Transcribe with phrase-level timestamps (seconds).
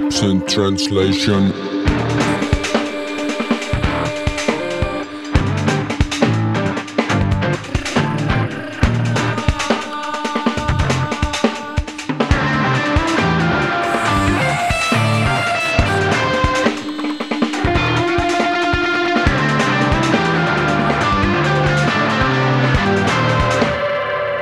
[0.00, 1.52] Absent translation.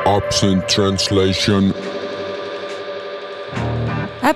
[0.07, 1.86] Absent translation.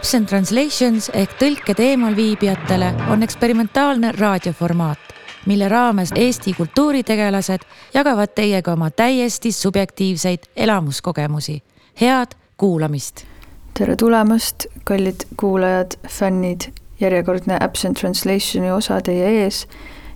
[0.01, 5.11] Absent Translations ehk tõlked eemalviibijatele on eksperimentaalne raadioformaat,
[5.45, 11.63] mille raames Eesti kultuuritegelased jagavad teiega oma täiesti subjektiivseid elamuskogemusi.
[12.01, 13.27] head kuulamist.
[13.75, 19.69] tere tulemast, kallid kuulajad, fännid, järjekordne Absent Translationi osa teie ees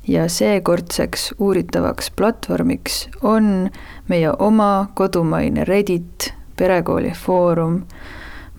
[0.09, 3.71] ja seekordseks uuritavaks platvormiks on
[4.09, 7.83] meie oma kodumaine Reddit, perekooli foorum.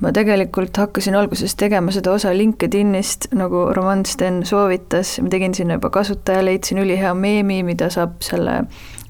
[0.02, 5.80] Ma tegelikult hakkasin alguses tegema seda osa LinkedInist, nagu Roman Sten soovitas, ma tegin sinna
[5.80, 8.64] juba kasutaja, leidsin ülihea meemi, mida saab selle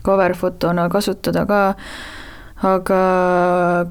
[0.05, 1.64] cover fotona kasutada ka.
[2.66, 3.00] Aga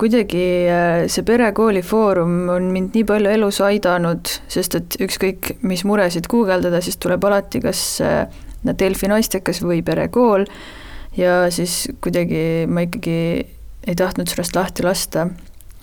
[0.01, 5.84] kuidagi äh, see perekooli foorum on mind nii palju elus aidanud, sest et ükskõik, mis
[5.84, 8.25] muresid guugeldada, siis tuleb alati kas äh,
[8.64, 10.47] Delfi naistekas või perekool.
[11.19, 13.19] Ja siis kuidagi ma ikkagi
[13.84, 15.29] ei tahtnud sellest lahti lasta.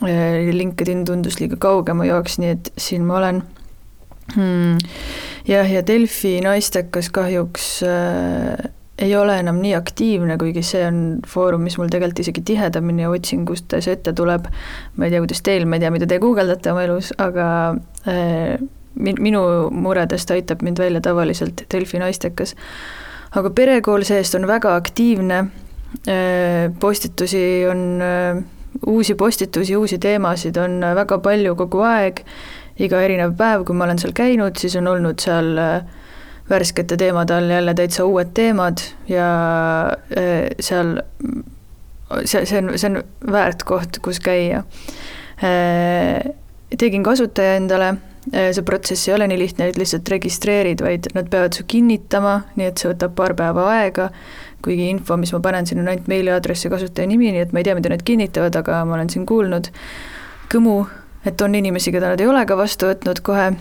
[0.02, 3.44] Äh, LinkedIn tundus liiga kauge mu jaoks, nii et siin ma olen
[4.34, 4.80] hmm..
[5.46, 8.72] jah, ja Delfi naistekas kahjuks äh,
[9.02, 13.88] ei ole enam nii aktiivne, kuigi see on foorum, mis mul tegelikult isegi tihedamini otsingutes
[13.90, 14.48] ette tuleb.
[14.96, 17.48] ma ei tea, kuidas teil, ma ei tea, mida te guugeldate oma elus, aga
[18.10, 18.62] äh,
[18.96, 19.44] min-, minu
[19.74, 22.56] muredest aitab mind välja tavaliselt Delfi naistekas.
[23.38, 25.44] aga perekool see-eest on väga aktiivne,
[26.06, 28.44] äh, postitusi on, äh,
[28.88, 32.24] uusi postitusi, uusi teemasid on väga palju kogu aeg,
[32.82, 35.82] iga erinev päev, kui ma olen seal käinud, siis on olnud seal äh,
[36.50, 39.31] värskete teemade all jälle täitsa uued teemad ja
[40.18, 40.98] äh, seal
[42.26, 44.64] see, see on, see on väärt koht, kus käia.
[45.44, 46.31] Äh,
[46.80, 47.96] tegin kasutaja endale,
[48.31, 52.70] see protsess ei ole nii lihtne, et lihtsalt registreerid, vaid nad peavad su kinnitama, nii
[52.70, 54.08] et see võtab paar päeva aega,
[54.64, 57.62] kuigi info, mis ma panen sinna, on ainult meiliaadress ja kasutaja nimi, nii et ma
[57.62, 59.72] ei tea, mida nad kinnitavad, aga ma olen siin kuulnud
[60.52, 60.80] kõmu,
[61.26, 63.52] et on inimesi, keda nad ei ole ka vastu võtnud kohe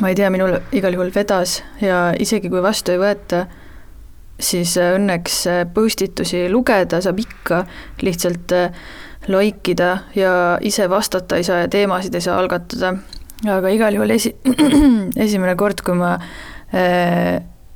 [0.00, 3.44] ma ei tea, minul igal juhul vedas ja isegi kui vastu ei võeta,
[4.42, 7.64] siis äh, õnneks äh, postitusi lugeda saab ikka,
[8.02, 8.84] lihtsalt äh,
[9.28, 10.32] like ida ja
[10.64, 12.96] ise vastata ei saa ja teemasid ei saa algatada.
[13.46, 14.36] aga igal juhul esi-,
[15.26, 16.16] esimene kord, kui ma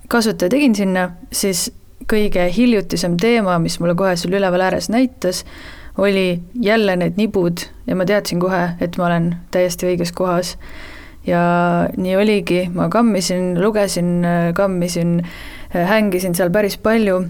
[0.09, 1.67] kasutaja tegin sinna, siis
[2.11, 5.45] kõige hiljutisem teema, mis mulle kohe seal üleval ääres näitas,
[5.99, 10.57] oli jälle need nibud ja ma teadsin kohe, et ma olen täiesti õiges kohas.
[11.27, 11.41] Ja
[11.97, 14.21] nii oligi, ma kammisin, lugesin,
[14.55, 15.19] kammisin,
[15.75, 17.25] hängisin seal päris palju,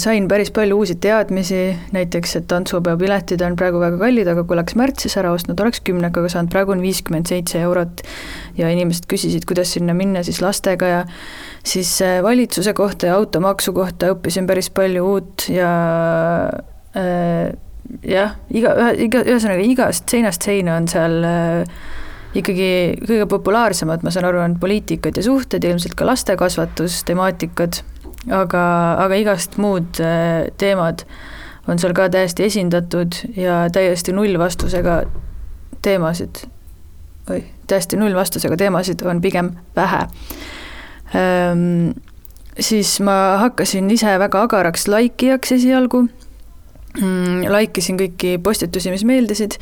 [0.00, 4.56] sain päris palju uusi teadmisi, näiteks et tantsupeo piletid on praegu väga kallid, aga kui
[4.56, 8.00] oleks märtsis ära ostnud, oleks kümnekaga saanud, praegu on viiskümmend seitse eurot.
[8.56, 11.00] ja inimesed küsisid, kuidas sinna minna siis lastega ja
[11.64, 15.70] siis valitsuse kohta ja automaksu kohta õppisin päris palju uut ja
[16.96, 17.52] äh,
[18.06, 21.80] jah, iga, iga, ühesõnaga igast seinast seina on seal äh,
[22.38, 22.70] ikkagi
[23.02, 27.82] kõige populaarsemad, ma saan aru, on poliitikad ja suhted ja ilmselt ka lastekasvatus, temaatikad,
[28.28, 28.64] aga,
[29.06, 31.06] aga igast muud äh, teemad
[31.70, 35.02] on seal ka täiesti esindatud ja täiesti nullvastusega
[35.84, 36.44] teemasid,
[37.28, 40.06] või täiesti nullvastusega teemasid on pigem vähe.
[41.14, 41.92] Ehm,.
[42.60, 46.08] siis ma hakkasin ise väga agaraks laikijaks esialgu.
[46.98, 49.56] Mm,, like isin kõiki postitusi, mis meeldisid.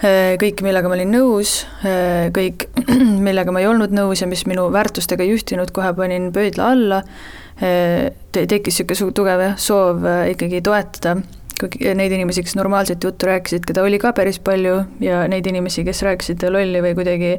[0.00, 2.66] Äh, kõik, millega ma olin nõus, äh, kõik,
[3.26, 7.02] millega ma ei olnud nõus ja mis minu väärtustega ei ühtinud, kohe panin pöidla alla,
[7.60, 11.18] tekkis niisugune tugev jah, soov ikkagi toetada
[11.68, 16.02] neid inimesi, kes normaalset juttu rääkisid, keda oli ka päris palju, ja neid inimesi, kes
[16.06, 17.34] rääkisid lolli või kuidagi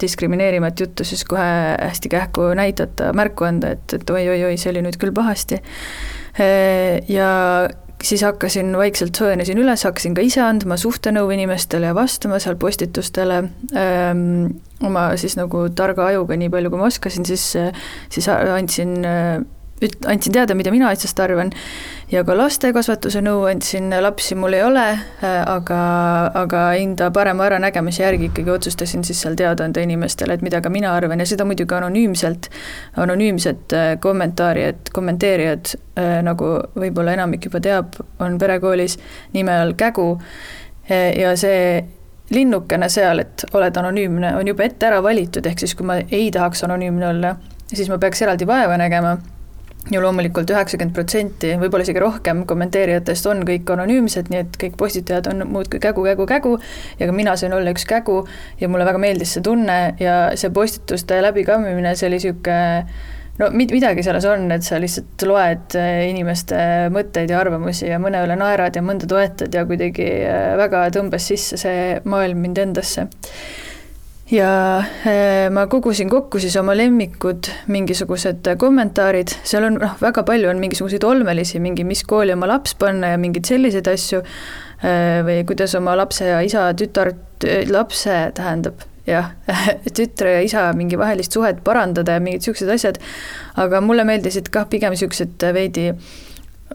[0.00, 1.46] diskrimineerivat juttu, siis kohe
[1.78, 5.62] hästi kähku näidata, märku anda, et, et oi-oi-oi, see oli nüüd küll pahasti.
[7.12, 7.30] Ja
[8.02, 13.38] siis hakkasin vaikselt soojenesin üles, hakkasin ka ise andma suhtenõu inimestele ja vastama seal postitustele
[13.78, 14.52] ähm,
[14.82, 17.46] oma siis nagu targa ajuga, nii palju kui ma oskasin, siis,
[18.12, 19.42] siis andsin äh,
[19.86, 21.52] üt-, andsin teada, mida mina asjast arvan.
[22.12, 24.84] Ja ka lastekasvatuse nõu andsin, lapsi mul ei ole,
[25.24, 25.78] aga,
[26.36, 30.72] aga enda parema äranägemise järgi ikkagi otsustasin siis seal teada anda inimestele, et mida ka
[30.72, 31.22] mina arvan.
[31.22, 32.50] Ja seda muidugi anonüümselt,
[33.00, 38.98] anonüümsed äh, kommentaarijad, kommenteerijad, äh, nagu võib-olla enamik juba teab, on perekoolis
[39.32, 40.12] nime all Kägu.
[40.90, 41.80] Äh, ja see
[42.32, 46.30] linnukene seal, et oled anonüümne, on juba ette ära valitud, ehk siis kui ma ei
[46.32, 47.36] tahaks anonüümne olla,
[47.72, 49.16] siis ma peaks eraldi vaeva nägema
[49.90, 55.26] ja loomulikult üheksakümmend protsenti, võib-olla isegi rohkem kommenteerijatest on kõik anonüümsed, nii et kõik postitajad
[55.32, 56.52] on muudkui kägu, kägu, kägu.
[57.00, 58.20] Ja ka mina sain olla üks kägu
[58.60, 62.60] ja mulle väga meeldis see tunne ja see postituste läbikammimine, see oli niisugune
[63.40, 66.62] no mid-, midagi selles on, et sa lihtsalt loed eh, inimeste
[66.94, 71.26] mõtteid ja arvamusi ja mõne üle naerad ja mõnda toetad ja kuidagi eh, väga tõmbas
[71.32, 73.08] sisse see maailm mind endasse
[74.32, 74.52] ja
[75.06, 80.62] eh, ma kogusin kokku siis oma lemmikud, mingisugused kommentaarid, seal on noh, väga palju on
[80.62, 84.22] mingisuguseid olmelisi, mingi mis kooli oma laps panna ja mingeid selliseid asju,
[84.80, 89.32] eh, või kuidas oma lapse ja isa, tütart, lapse tähendab, jah
[89.98, 93.00] tütre ja isa mingi vahelist suhet parandada ja mingid niisugused asjad,
[93.60, 96.12] aga mulle meeldisid kah pigem niisugused veidi äh,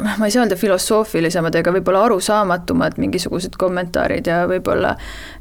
[0.04, 4.94] ma ei saa öelda filosoofilisemad ega võib-olla arusaamatumad mingisugused kommentaarid ja võib-olla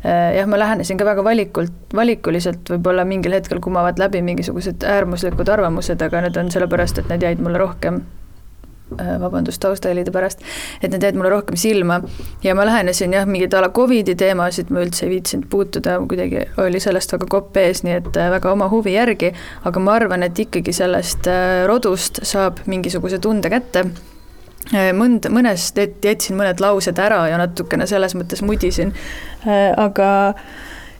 [0.04, 5.50] eh, jah, ma lähenesin ka väga valikult, valikuliselt, võib-olla mingil hetkel kumavad läbi mingisugused äärmuslikud
[5.52, 8.00] arvamused, aga need on sellepärast, et need jäid mulle rohkem
[8.96, 10.40] eh, vabandust taustahelide pärast,
[10.80, 12.00] et need jäid mulle rohkem silma.
[12.44, 16.46] Ja ma lähenesin jah, mingeid a la Covidi teemasid ma üldse ei viitsinud puutuda, kuidagi
[16.64, 19.34] oli sellest väga kopp ees, nii et eh, väga oma huvi järgi,
[19.68, 21.28] aga ma arvan, et ikkagi sellest
[21.68, 23.88] rodust saab mingisuguse tunde kätte
[24.72, 28.92] mõnd, mõnest jätsin mõned laused ära ja natukene selles mõttes mudisin,
[29.46, 30.34] äh, aga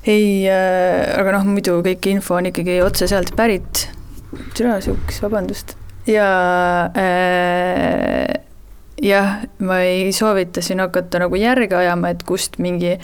[0.06, 3.88] ei, äh, aga noh, muidu kõik info on ikkagi otse sealt pärit.
[4.54, 5.76] türa siukest, vabandust.
[6.06, 8.36] ja äh,
[9.02, 12.96] jah, ma ei soovita siin hakata nagu järge ajama, et kust mingi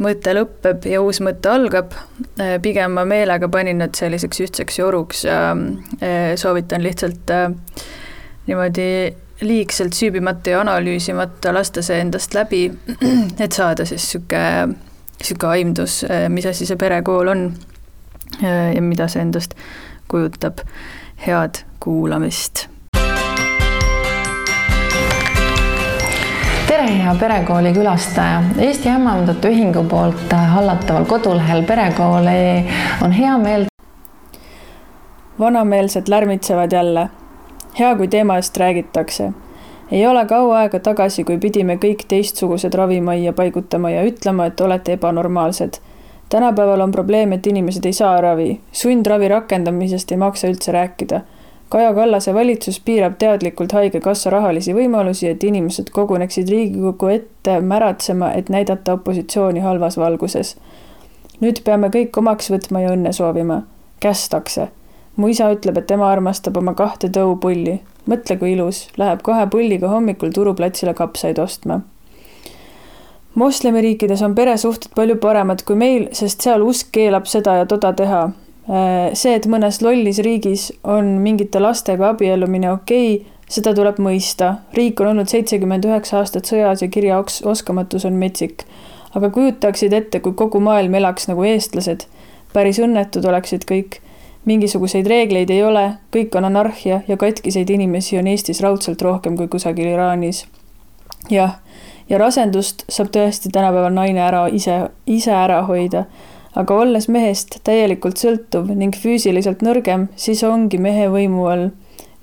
[0.00, 1.92] mõte lõpeb ja uus mõte algab,
[2.62, 5.52] pigem ma meelega panin nad selliseks ühtseks joruks ja
[6.40, 7.28] soovitan lihtsalt
[8.48, 8.86] niimoodi
[9.40, 12.66] liigselt süübimata ja analüüsimata lasta see endast läbi,
[13.44, 14.74] et saada siis niisugune,
[15.20, 17.46] niisugune aimdus, mis asi see perekool on
[18.40, 19.56] ja mida see endast
[20.08, 20.64] kujutab.
[21.26, 22.66] head kuulamist
[26.80, 28.42] tere, hea Perekooli külastaja.
[28.58, 32.64] Eesti Ämmandate Ühingu poolt hallataval kodulehel perekool.ee
[33.02, 33.66] on hea meel.
[35.40, 37.08] vanameelsed lärmitsevad jälle
[37.78, 39.32] hea, kui teemast räägitakse.
[39.92, 44.92] ei ole kaua aega tagasi, kui pidime kõik teistsugused ravimajja paigutama ja ütlema, et olete
[44.92, 45.72] ebanormaalsed.
[46.28, 48.60] tänapäeval on probleem, et inimesed ei saa ravi.
[48.72, 51.20] sundravi rakendamisest ei maksa üldse rääkida.
[51.68, 58.48] Kaja Kallase valitsus piirab teadlikult Haigekassa rahalisi võimalusi, et inimesed koguneksid Riigikogu ette märatsema, et
[58.48, 60.56] näidata opositsiooni halvas valguses.
[61.40, 63.62] nüüd peame kõik omaks võtma ja õnne soovima.
[64.00, 64.68] kästakse
[65.20, 67.80] mu isa ütleb, et tema armastab oma kahte tõupulli.
[68.10, 71.80] mõtle, kui ilus, läheb kahe pulliga hommikul turuplatsile kapsaid ostma.
[73.34, 78.22] moslemiriikides on peresuhted palju paremad kui meil, sest seal usk keelab seda ja toda teha.
[78.70, 84.54] Äh, see, et mõnes lollis riigis on mingite lastega abiellumine okei okay,, seda tuleb mõista.
[84.74, 88.64] riik on olnud seitsekümmend üheksa aastat sõjas ja kirjaoskamatus on metsik.
[89.14, 92.06] aga kujutaksid ette, kui kogu maailm elaks nagu eestlased.
[92.52, 94.00] päris õnnetud oleksid kõik
[94.44, 95.84] mingisuguseid reegleid ei ole,
[96.14, 100.46] kõik on anarhia ja katkiseid inimesi on Eestis raudselt rohkem kui kusagil Iraanis.
[101.30, 101.58] jah,
[102.08, 106.04] ja rasendust saab tõesti tänapäeval naine ära ise, ise ära hoida,
[106.56, 111.70] aga olles mehest täielikult sõltuv ning füüsiliselt nõrgem, siis ongi mehe võimu all.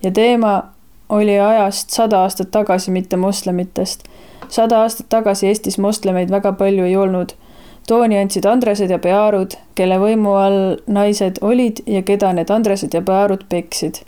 [0.04, 0.74] ja teema
[1.10, 4.04] oli ajast sada aastat tagasi, mitte moslemitest.
[4.50, 7.34] sada aastat tagasi Eestis moslemeid väga palju ei olnud
[7.88, 13.02] tooni andsid Andresed ja Pearud, kelle võimu all naised olid ja keda need Andresed ja
[13.02, 14.04] Pearud peksid.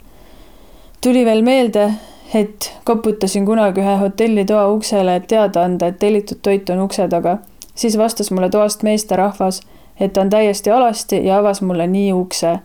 [1.00, 1.92] tuli veel meelde,
[2.34, 7.38] et koputasin kunagi ühe hotellitoa uksele, et teada anda, et tellitud toit on ukse taga.
[7.74, 9.60] siis vastas mulle toast meesterahvas,
[10.00, 12.58] et ta on täiesti alasti ja avas mulle nii ukse.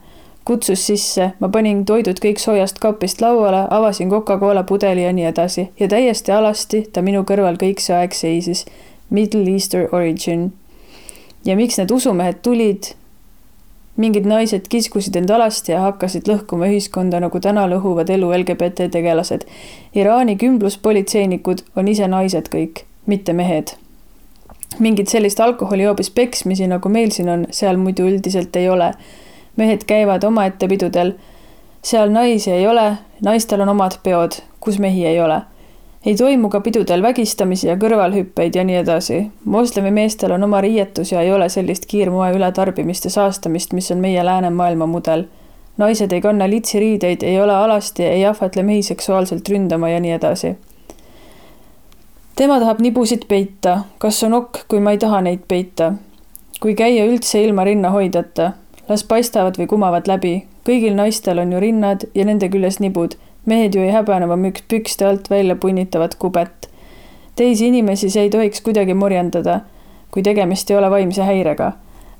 [0.45, 5.69] kutsus sisse, ma panin toidud kõik soojast kaapist lauale, avasin Coca-Cola pudeli ja nii edasi
[5.79, 8.65] ja täiesti alasti ta minu kõrval kõik see aeg seisis.
[9.09, 10.51] Middle Easter origin
[11.45, 12.93] ja miks need usumehed tulid.
[13.95, 19.45] mingid naised kiskusid end alasti ja hakkasid lõhkuma ühiskonda, nagu täna lõhuvad elu LGBT tegelased.
[19.95, 23.77] Iraani kümbluspolitseinikud on ise naised kõik, mitte mehed.
[24.79, 28.91] mingit sellist alkoholijoobes peksmisi, nagu meil siin on, seal muidu üldiselt ei ole.
[29.55, 31.13] mehed käivad omaette pidudel.
[31.81, 35.41] seal naisi ei ole, naistel on omad peod, kus mehi ei ole
[36.05, 39.31] ei toimu ka pidudel vägistamisi ja kõrvalhüppeid ja nii edasi.
[39.45, 43.97] moslemi meestel on oma riietus ja ei ole sellist kiirmoe ületarbimist ja saastamist, mis on
[43.97, 45.25] meie läänemaailma mudel.
[45.77, 50.55] naised ei kanna litsiriideid, ei ole alasti, ei ahvatle mehi seksuaalselt ründama ja nii edasi.
[52.35, 55.93] tema tahab nibusid peita, kas on okk, kui ma ei taha neid peita?
[56.61, 58.51] kui käia üldse ilma rinnahoidjata,
[58.89, 60.45] las paistavad või kumavad läbi.
[60.65, 63.15] kõigil naistel on ju rinnad ja nende küljes nibud.
[63.45, 66.69] Mehed ju ei häbene oma müks pükste alt välja punnitavat kubet.
[67.35, 69.59] teisi inimesi see ei tohiks kuidagi morjendada,
[70.11, 71.71] kui tegemist ei ole vaimse häirega.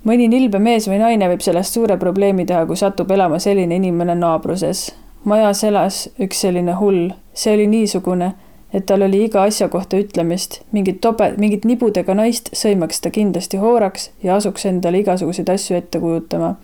[0.06, 4.16] mõni nilbe mees või naine võib sellest suure probleemi teha, kui satub elama selline inimene
[4.16, 4.96] naabruses.
[5.24, 8.34] majas elas üks selline hull, see oli niisugune
[8.76, 13.60] et tal oli iga asja kohta ütlemist, mingit tobe, mingit nibudega naist sõimaks ta kindlasti
[13.62, 16.56] hooraks ja asuks endale igasuguseid asju ette kujutama.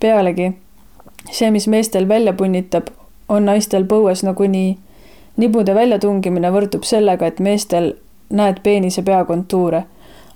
[0.00, 0.52] pealegi,
[1.30, 2.88] see, mis meestel välja punnitab,
[3.28, 4.78] on naistel põues nagunii.
[5.36, 7.94] nibude väljatungimine võrdub sellega, et meestel
[8.30, 9.84] näed peenise pea kontuure.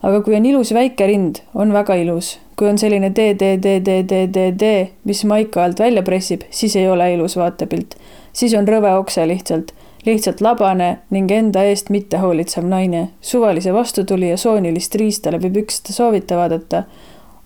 [0.02, 2.38] aga kui on ilus väike rind, on väga ilus.
[2.57, 6.43] kui on selline D, D, D, D, D, D, D, mis maika alt välja pressib,
[6.50, 7.97] siis ei ole ilus vaatepilt.
[8.33, 9.73] siis on rõve okse lihtsalt
[10.07, 13.09] lihtsalt labane ning enda eest mitte hoolitsev naine.
[13.21, 16.83] suvalise vastutulija soonilist riista läbi pükste soovita vaadata.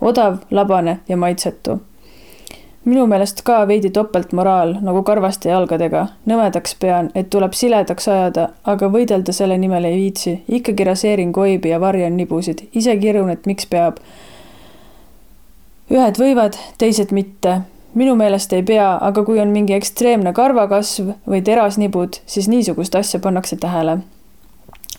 [0.00, 1.80] odav, labane ja maitsetu.
[2.84, 6.06] Minu meelest ka veidi topeltmoraal nagu karvaste jalgadega.
[6.26, 10.42] nõmedaks pean, et tuleb siledaks ajada, aga võidelda selle nimel ei viitsi.
[10.48, 13.98] ikkagi raseerin koibi ja varjan nibusid, ise kirjun, et miks peab.
[15.90, 17.60] ühed võivad, teised mitte
[17.94, 23.20] minu meelest ei pea, aga kui on mingi ekstreemne karvakasv või terasnibud, siis niisugust asja
[23.20, 23.98] pannakse tähele.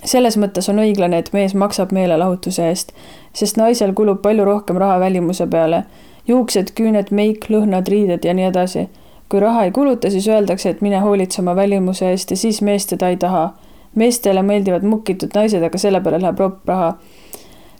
[0.03, 2.91] selles mõttes on õiglane, et mees maksab meelelahutuse eest,
[3.33, 5.83] sest naisel kulub palju rohkem raha välimuse peale.
[6.31, 8.87] Juuksed, küüned, meik, lõhnad, riided ja nii edasi.
[9.31, 12.85] kui raha ei kuluta, siis öeldakse, et mine hoolitse oma välimuse eest ja siis mees
[12.85, 13.53] teda ei taha.
[13.95, 16.95] meestele meeldivad mukkitud naised, aga selle peale läheb ropp raha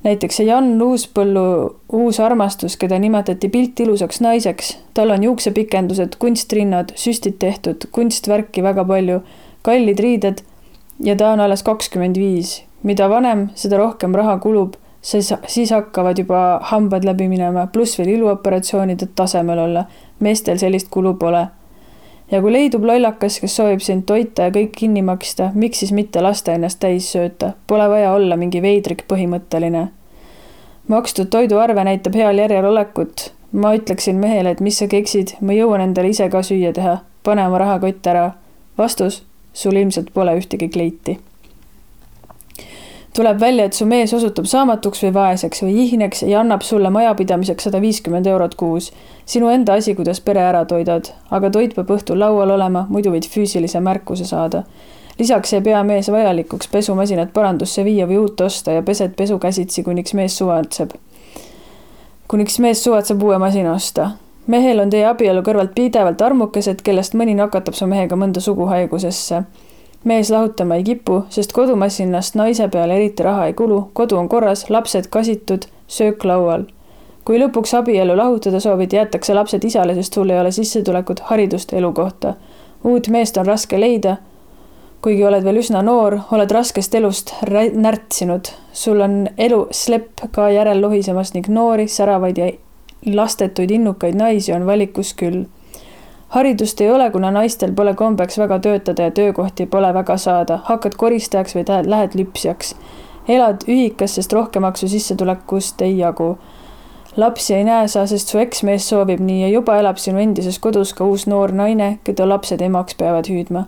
[0.03, 1.43] näiteks see Jan Uuspõllu
[1.93, 9.21] uus armastus, keda nimetati piltilusaks naiseks, tal on juuksepikendused, kunstrinnad, süstid tehtud, kunstvärki väga palju,
[9.65, 10.43] kallid riided
[11.05, 12.61] ja ta on alles kakskümmend viis.
[12.83, 18.13] mida vanem, seda rohkem raha kulub, siis, siis hakkavad juba hambad läbi minema, pluss veel
[18.17, 19.85] iluoperatsioonid, et tasemel olla.
[20.19, 21.47] meestel sellist kulu pole.
[22.31, 26.21] ja kui leidub lollakas, kes soovib sind toita ja kõik kinni maksta, miks siis mitte
[26.21, 29.87] lasta ennast täis sööta, pole vaja olla mingi veidrik põhimõtteline
[30.91, 33.31] makstud toiduarve näitab heal järjel olekut.
[33.51, 36.97] ma ütleksin mehele, et mis sa keksid, ma jõuan endale ise ka süüa teha.
[37.23, 38.31] pane oma rahakott ära.
[38.77, 41.19] vastus, sul ilmselt pole ühtegi kleiti.
[43.15, 47.63] Tuleb välja, et su mees osutub saamatuks või vaeseks või ihneks ja annab sulle majapidamiseks
[47.67, 48.91] sada viiskümmend eurot kuus.
[49.25, 53.27] sinu enda asi, kuidas pere ära toidad, aga toit peab õhtul laual olema, muidu võid
[53.27, 54.63] füüsilise märkuse saada
[55.21, 59.83] lisaks ei pea mees vajalikuks pesumasinat parandusse viia või uut osta ja pesed pesu käsitsi,
[59.83, 60.95] kuniks mees suvatseb.
[62.27, 64.11] kuniks mees suvatseb uue masina osta.
[64.47, 69.43] mehel on teie abielu kõrvalt pidevalt armukesed, kellest mõni nakatab su mehega mõnda suguhaigusesse.
[70.03, 74.69] Mees lahutama ei kipu, sest kodumasinast naise peale eriti raha ei kulu, kodu on korras,
[74.69, 76.65] lapsed kasitud, söök laual
[77.25, 82.33] kui lõpuks abielu lahutada soovid, jäetakse lapsed isale, sest sul ei ole sissetulekut, haridust, elukohta.
[82.83, 84.15] uut meest on raske leida
[85.01, 87.33] kuigi oled veel üsna noor, oled raskest elust
[87.73, 92.51] närtsinud, sul on elu slepp ka järel lohisemas ning noori, säravaid ja
[93.05, 95.47] lastetuid innukaid naisi on valikus küll.
[96.35, 100.95] Haridust ei ole, kuna naistel pole kombeks väga töötada ja töökohti pole väga saada, hakkad
[100.97, 102.75] koristajaks või lähed lüpsjaks.
[103.27, 106.37] elad ühikas, sest rohkemaksu sissetulekust ei jagu.
[107.17, 110.93] lapsi ei näe sa, sest su eksmees soovib nii ja juba elab sinu endises kodus
[110.93, 113.65] ka uus noor naine, keda lapsed emaks peavad hüüdma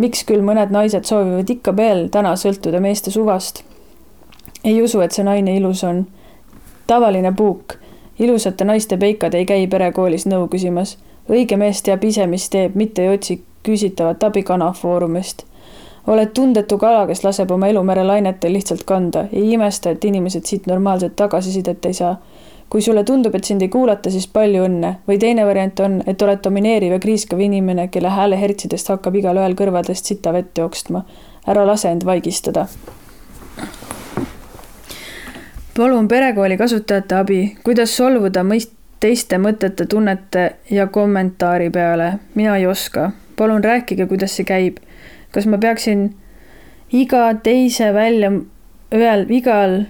[0.00, 3.64] miks küll mõned naised soovivad ikka veel täna sõltuda meeste suvast?
[4.64, 6.06] ei usu, et see naine ilus on.
[6.86, 7.76] tavaline puuk,
[8.18, 10.96] ilusate naiste peikad ei käi perekoolis nõu küsimas.
[11.28, 15.44] Õige mees teab ise, mis teeb, mitte ei otsi küsitavat abi kanafoorumist.
[16.06, 20.66] oled tundetu kala, kes laseb oma elu merelainetel lihtsalt kanda, ei imesta, et inimesed siit
[20.66, 22.16] normaalset tagasisidet ei saa
[22.70, 24.94] kui sulle tundub, et sind ei kuulata, siis palju õnne.
[25.08, 29.56] või teine variant on, et oled domineeriv ja kriiskav inimene, kelle hääle hertsidest hakkab igalühel
[29.58, 31.04] kõrvadest sita vett jooksma.
[31.46, 32.66] ära lase end vaigistada.
[35.76, 42.12] palun perekooli kasutajate abi, kuidas solvuda mõist-, teiste mõtete, tunnete ja kommentaari peale.
[42.34, 43.10] mina ei oska.
[43.36, 44.76] palun rääkige, kuidas see käib.
[45.32, 46.14] kas ma peaksin
[46.92, 48.32] iga teise välja
[48.92, 49.82] öel-, igal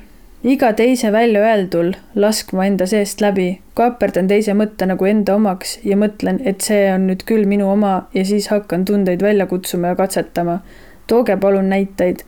[0.45, 6.40] iga teise väljaöeldul laskma enda seest läbi, kaaperdan teise mõtte nagu enda omaks ja mõtlen,
[6.49, 10.61] et see on nüüd küll minu oma ja siis hakkan tundeid välja kutsuma ja katsetama.
[11.07, 12.23] tooge palun näiteid.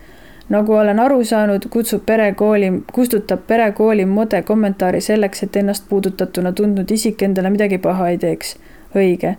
[0.53, 6.91] Nagu olen aru saanud, kutsub perekooli, kustutab perekooli mode kommentaari selleks, et ennast puudutatuna tundnud
[6.91, 8.57] isik endale midagi paha ei teeks.
[8.97, 9.35] õige.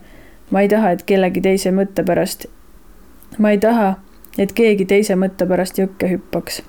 [0.52, 2.46] ma ei taha, et kellegi teise mõtte pärast,
[3.38, 3.96] ma ei taha,
[4.38, 6.64] et keegi teise mõtte pärast jõkke hüppaks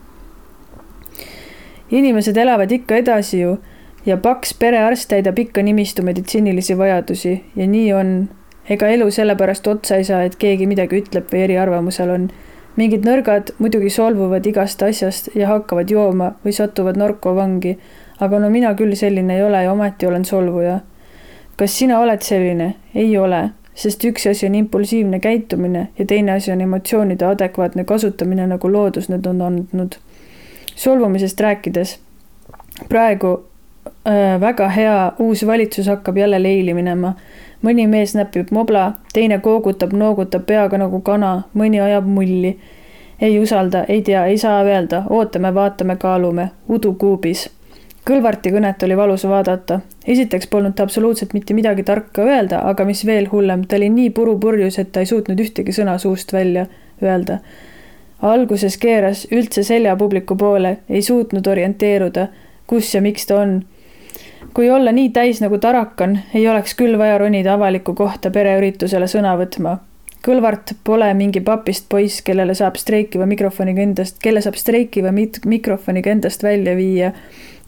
[1.91, 3.59] inimesed elavad ikka edasi ju
[4.07, 8.29] ja paks perearst täidab ikka nimistu meditsiinilisi vajadusi ja nii on.
[8.69, 12.31] ega elu sellepärast otsa ei saa, et keegi midagi ütleb või eriarvamusel on.
[12.77, 17.79] Mingid nõrgad muidugi solvuvad igast asjast ja hakkavad jooma või satuvad narkovangi.
[18.21, 20.81] aga no mina küll selline ei ole ja ometi olen solvuja.
[21.57, 22.75] kas sina oled selline?
[22.95, 28.47] ei ole sest üks asi on impulsiivne käitumine ja teine asi on emotsioonide adekvaatne kasutamine,
[28.47, 29.99] nagu loodus need on andnud.
[30.77, 31.99] solvumisest rääkides,
[32.89, 33.45] praegu
[34.41, 37.15] väga hea uus valitsus hakkab jälle leili minema.
[37.65, 42.59] mõni mees näpib mobla, teine koogutab, noogutab peaga nagu kana, mõni ajab mulli.
[43.21, 47.51] ei usalda, ei tea, ei saa öelda, ootame, vaatame, kaalume, udu kuubis
[48.05, 49.79] Kõlvarti kõnet oli valus vaadata.
[50.07, 54.11] esiteks polnud ta absoluutselt mitte midagi tarka öelda, aga mis veel hullem, ta oli nii
[54.11, 56.67] purupurjus, et ta ei suutnud ühtegi sõna suust välja
[57.03, 57.39] öelda.
[58.23, 62.27] alguses keeras üldse selja publiku poole, ei suutnud orienteeruda,
[62.67, 63.65] kus ja miks ta on.
[64.55, 69.35] Kui olla nii täis nagu Tarakan, ei oleks küll vaja ronida avalikku kohta pereüritusele sõna
[69.41, 69.79] võtma.
[70.25, 76.15] Kõlvart pole mingi papist poiss, kellele saab streikiva mikrofoniga endast, kelle saab streikiva mit-, mikrofoniga
[76.15, 77.13] endast välja viia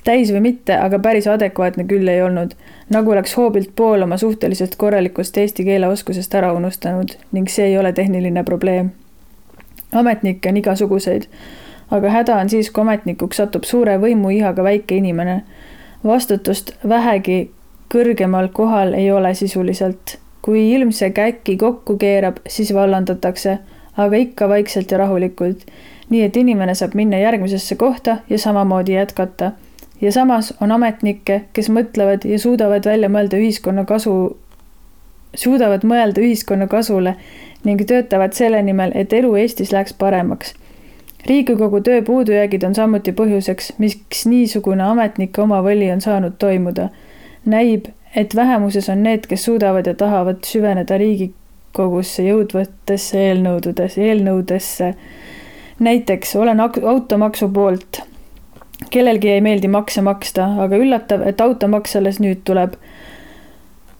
[0.07, 2.55] täis või mitte, aga päris adekvaatne küll ei olnud.
[2.91, 7.79] nagu oleks hoobilt pool oma suhteliselt korralikust eesti keele oskusest ära unustanud ning see ei
[7.79, 8.91] ole tehniline probleem.
[9.93, 11.27] ametnikke on igasuguseid,
[11.91, 15.43] aga häda on siis, kui ametnikuks satub suure võimuihaga väike inimene.
[16.05, 17.51] Vastutust vähegi
[17.95, 20.19] kõrgemal kohal ei ole sisuliselt.
[20.43, 23.59] kui ilmse käki kokku keerab, siis vallandatakse,
[23.97, 25.67] aga ikka vaikselt ja rahulikult
[26.11, 29.53] nii et inimene saab minna järgmisesse kohta ja samamoodi jätkata
[30.01, 34.37] ja samas on ametnikke, kes mõtlevad ja suudavad välja mõelda ühiskonna kasu,
[35.35, 37.17] suudavad mõelda ühiskonna kasule
[37.65, 40.55] ning töötavad selle nimel, et elu Eestis läheks paremaks.
[41.27, 46.89] Riigikogu töö puudujäägid on samuti põhjuseks, miks niisugune ametnike omavoli on saanud toimuda.
[47.45, 47.85] näib,
[48.17, 54.95] et vähemuses on need, kes suudavad ja tahavad süveneda Riigikogusse jõudvatesse eelnõudesse, eelnõudesse.
[55.79, 58.03] näiteks olen automaksu poolt
[58.91, 62.77] kellelgi ei meeldi makse maksta, aga üllatav, et automaks alles nüüd tuleb.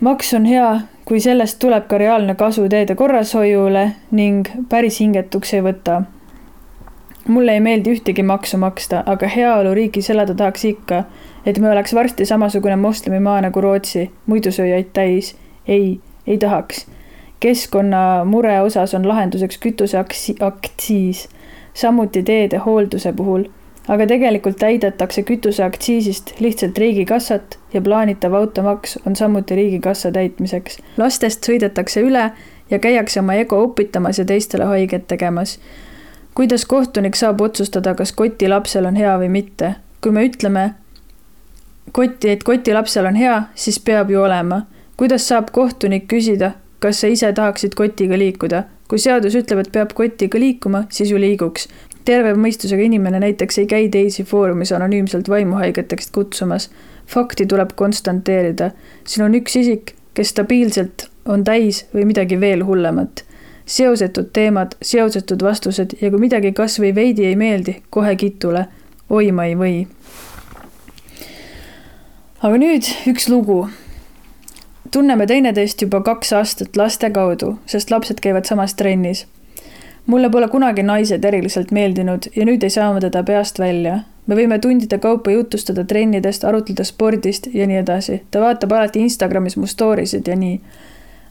[0.01, 5.63] maks on hea, kui sellest tuleb ka reaalne kasu teede korrashoiule ning päris hingetuks ei
[5.65, 6.03] võta.
[7.29, 11.05] Mulle ei meeldi ühtegi maksu maksta, aga heaoluriigis elada tahaks ikka,
[11.47, 15.37] et me oleks varsti samasugune moslemimaa nagu Rootsi, muidusööjaid täis.
[15.69, 16.87] ei, ei tahaks.
[17.41, 21.29] keskkonnamure osas on lahenduseks kütuseaktsiis,
[21.75, 23.45] samuti teede hoolduse puhul
[23.89, 30.79] aga tegelikult täidetakse kütuseaktsiisist lihtsalt riigikassat ja plaanitav automaks on samuti riigikassa täitmiseks.
[30.97, 32.31] lastest sõidetakse üle
[32.71, 35.59] ja käiakse oma ego upitamas ja teistele haiget tegemas.
[36.37, 39.75] Kuidas kohtunik saab otsustada, kas koti lapsel on hea või mitte?
[40.05, 40.75] kui me ütleme
[41.93, 44.63] kotti, et koti lapsel on hea, siis peab ju olema.
[44.97, 48.65] kuidas saab kohtunik küsida, kas sa ise tahaksid kotiga liikuda?
[48.89, 51.69] kui seadus ütleb, et peab kotiga liikuma, siis ju liiguks
[52.07, 56.71] terve mõistusega inimene näiteks ei käi teisi foorumis anonüümselt vaimuhaigeteks kutsumas.
[57.07, 58.71] fakti tuleb konstanteerida.
[59.05, 63.25] siin on üks isik, kes stabiilselt on täis või midagi veel hullemat.
[63.67, 68.67] Seosetud teemad, seosetud vastused ja kui midagi kas või veidi ei meeldi, kohe kitule.
[69.11, 69.87] oi, ma ei või.
[72.43, 73.69] aga nüüd üks lugu
[74.93, 79.27] tunneme teineteist juba kaks aastat laste kaudu, sest lapsed käivad samas trennis
[80.07, 83.99] mulle pole kunagi naised eriliselt meeldinud ja nüüd ei saa ma teda peast välja.
[84.27, 88.23] me võime tundide kaupa jutustada trennidest, arutleda spordist ja nii edasi.
[88.31, 90.61] ta vaatab alati Instagramis mu story sid ja nii.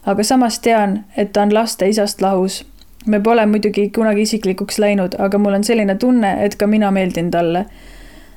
[0.06, 2.64] Aga samas tean, et ta on laste isast lahus.
[3.06, 7.30] me pole muidugi kunagi isiklikuks läinud, aga mul on selline tunne, et ka mina meeldin
[7.30, 7.66] talle.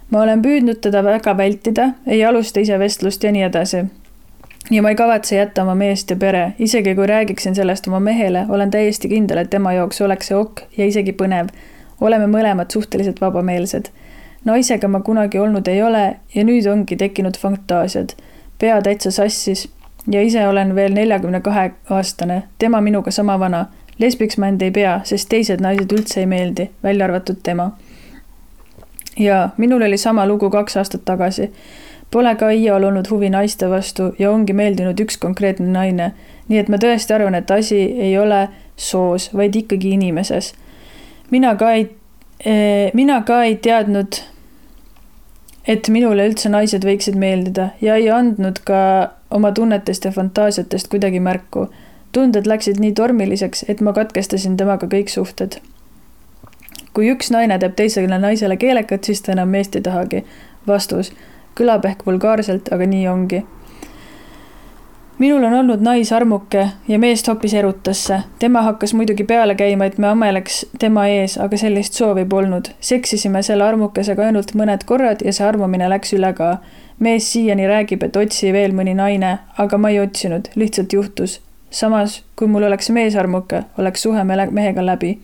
[0.10, 3.86] ma olen püüdnud teda väga vältida, ei alusta ise vestlust ja nii edasi
[4.72, 8.46] ja ma ei kavatse jätta oma meest ja pere, isegi kui räägiksin sellest oma mehele,
[8.50, 11.50] olen täiesti kindel, et tema jaoks oleks see ok ja isegi põnev.
[12.02, 13.90] oleme mõlemad suhteliselt vabameelsed.
[14.46, 18.10] naisega ma kunagi olnud ei ole ja nüüd ongi tekkinud fantaasiad.
[18.60, 19.70] pea täitsa sassis
[20.12, 23.66] ja ise olen veel neljakümne kahe aastane, tema minuga sama vana.
[24.00, 27.72] lesbiks ma end ei pea, sest teised naised üldse ei meeldi, välja arvatud tema.
[29.18, 31.52] ja minul oli sama lugu kaks aastat tagasi
[32.12, 36.14] Pole ka iial olnud huvi naiste vastu ja ongi meeldinud üks konkreetne naine.
[36.50, 40.54] nii et ma tõesti arvan, et asi ei ole soos, vaid ikkagi inimeses.
[41.30, 41.90] mina ka ei
[42.46, 44.22] eh,, mina ka ei teadnud,
[45.68, 48.82] et minule üldse naised võiksid meeldida ja ei andnud ka
[49.32, 51.70] oma tunnetest ja fantaasiatest kuidagi märku.
[52.12, 55.60] tunded läksid nii tormiliseks, et ma katkestasin temaga kõik suhted
[56.94, 60.26] kui üks naine teeb teisele naisele keelekat, siis ta enam meest ei tahagi.
[60.68, 61.14] vastus.
[61.56, 63.44] kõlab ehk vulgaarselt, aga nii ongi
[65.20, 68.20] minul on olnud naisarmuke ja meest hoopis erutasse.
[68.40, 72.70] tema hakkas muidugi peale käima, et me ameleks tema ees, aga sellist soovi polnud.
[72.80, 76.58] seksisime selle armukesega ainult mõned korrad ja see armumine läks üle ka.
[77.00, 81.42] Mees siiani räägib, et otsi veel mõni naine, aga ma ei otsinud, lihtsalt juhtus.
[81.72, 85.20] samas, kui mul oleks meesarmuke, oleks suhe mehega läbi.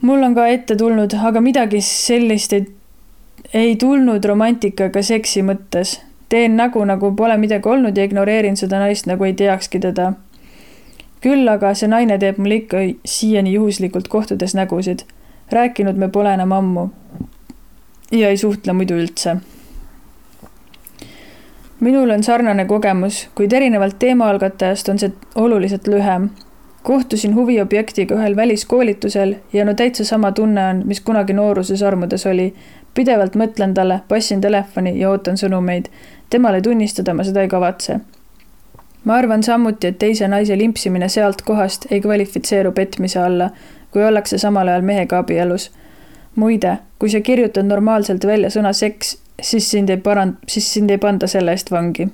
[0.00, 2.66] mul on ka ette tulnud, aga midagi sellist ei,
[3.54, 6.00] ei tulnud romantikaga seksi mõttes
[6.34, 10.12] teen nägu, nagu pole midagi olnud ja ignoreerin seda naist, nagu ei teakski teda.
[11.24, 15.04] küll aga see naine teeb mulle ikka siiani juhuslikult kohtudes nägusid.
[15.52, 16.88] rääkinud me pole enam ammu.
[18.12, 19.36] ja ei suhtle muidu üldse.
[21.80, 26.30] Minul on sarnane kogemus, kuid erinevalt teemaalgatajast on see oluliselt lühem
[26.84, 32.54] kohtusin huviobjektiga ühel väliskoolitusel ja no täitsa sama tunne on, mis kunagi nooruses armudes oli.
[32.94, 35.88] pidevalt mõtlen talle, passin telefoni ja ootan sõnumeid
[36.30, 37.98] temale tunnistada ma seda ei kavatse.
[39.04, 43.50] ma arvan samuti, et teise naise limpsimine sealt kohast ei kvalifitseeru petmise alla,
[43.90, 45.70] kui ollakse samal ajal mehega abielus.
[46.36, 50.98] muide, kui sa kirjutad normaalselt välja sõna seks, siis sind ei parand-, siis sind ei
[50.98, 52.08] panda selle eest vangi.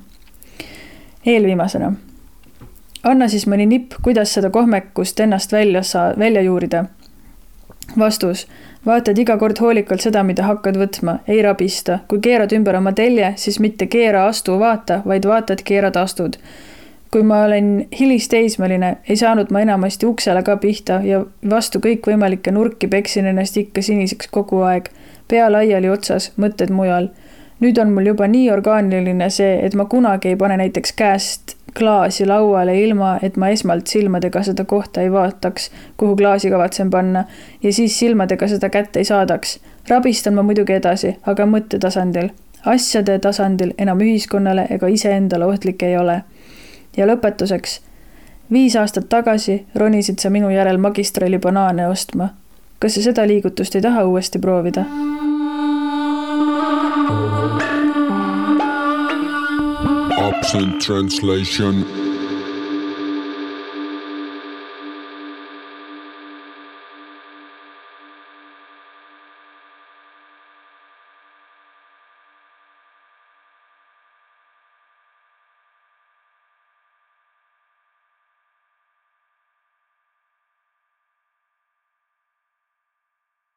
[1.26, 1.92] eelviimasena.
[3.02, 6.84] anna siis mõni nipp, kuidas seda kohmekust ennast välja saa-, välja juurida.
[7.98, 8.46] vastus
[8.86, 11.98] vaatad iga kord hoolikalt seda, mida hakkad võtma, ei rabista.
[12.08, 16.38] kui keerad ümber oma telje, siis mitte keera, astu, vaata, vaid vaatad, keerad, astud.
[17.10, 22.86] kui ma olen hilisteismeline, ei saanud ma enamasti uksele ka pihta ja vastu kõikvõimalikke nurki
[22.86, 24.90] peksin ennast ikka siniseks kogu aeg.
[25.30, 27.08] Pea laiali otsas, mõtted mujal.
[27.60, 32.26] nüüd on mul juba nii orgaaniline see, et ma kunagi ei pane näiteks käest klaasi
[32.26, 37.24] lauale, ilma et ma esmalt silmadega seda kohta ei vaataks, kuhu klaasi kavatsen panna
[37.62, 39.60] ja siis silmadega seda kätte ei saadaks.
[39.88, 42.30] rabistan ma muidugi edasi, aga mõttetasandil.
[42.66, 46.22] asjade tasandil enam ühiskonnale ega iseendale ohtlik ei ole.
[46.96, 47.80] ja lõpetuseks.
[48.52, 52.28] viis aastat tagasi ronisid sa minu järel magistrali banaane ostma.
[52.80, 54.84] Kas sa seda liigutust ei taha uuesti proovida?
[60.28, 61.84] Absent translation.